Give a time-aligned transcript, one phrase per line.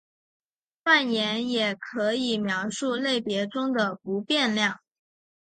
[0.83, 4.79] 断言也可以描述类别中的不变量。